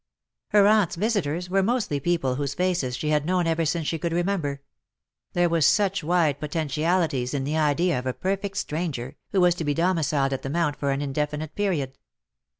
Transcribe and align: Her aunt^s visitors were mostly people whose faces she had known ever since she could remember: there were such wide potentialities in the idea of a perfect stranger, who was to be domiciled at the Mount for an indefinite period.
Her 0.47 0.63
aunt^s 0.63 0.97
visitors 0.97 1.47
were 1.47 1.61
mostly 1.61 1.99
people 1.99 2.33
whose 2.33 2.55
faces 2.55 2.97
she 2.97 3.09
had 3.09 3.23
known 3.23 3.45
ever 3.45 3.65
since 3.65 3.85
she 3.85 3.99
could 3.99 4.13
remember: 4.13 4.63
there 5.33 5.47
were 5.47 5.61
such 5.61 6.03
wide 6.03 6.39
potentialities 6.39 7.35
in 7.35 7.43
the 7.43 7.55
idea 7.59 7.99
of 7.99 8.07
a 8.07 8.13
perfect 8.15 8.57
stranger, 8.57 9.15
who 9.31 9.39
was 9.41 9.53
to 9.53 9.63
be 9.63 9.75
domiciled 9.75 10.33
at 10.33 10.41
the 10.41 10.49
Mount 10.49 10.75
for 10.75 10.89
an 10.89 11.03
indefinite 11.03 11.53
period. 11.53 11.99